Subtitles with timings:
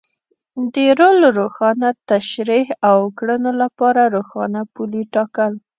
[0.73, 5.53] د رول روښانه تشرېح او کړنو لپاره روښانه پولې ټاکل.